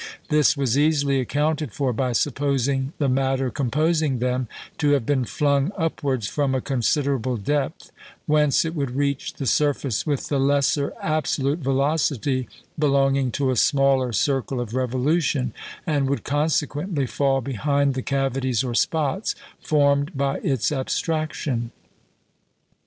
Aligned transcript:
This 0.29 0.57
was 0.57 0.79
easily 0.79 1.19
accounted 1.19 1.71
for 1.73 1.93
by 1.93 2.13
supposing 2.13 2.91
the 2.97 3.07
matter 3.07 3.51
composing 3.51 4.17
them 4.17 4.47
to 4.79 4.93
have 4.93 5.05
been 5.05 5.25
flung 5.25 5.71
upwards 5.77 6.27
from 6.27 6.55
a 6.55 6.59
considerable 6.59 7.37
depth, 7.37 7.91
whence 8.25 8.65
it 8.65 8.73
would 8.73 8.95
reach 8.95 9.33
the 9.35 9.45
surface 9.45 10.03
with 10.03 10.27
the 10.27 10.39
lesser 10.39 10.91
absolute 11.03 11.59
velocity 11.59 12.49
belonging 12.79 13.29
to 13.33 13.51
a 13.51 13.55
smaller 13.55 14.11
circle 14.11 14.59
of 14.59 14.73
revolution, 14.73 15.53
and 15.85 16.09
would 16.09 16.23
consequently 16.23 17.05
fall 17.05 17.39
behind 17.39 17.93
the 17.93 18.01
cavities 18.01 18.63
or 18.63 18.73
"spots" 18.73 19.35
formed 19.61 20.17
by 20.17 20.37
its 20.39 20.71
abstraction. 20.71 21.69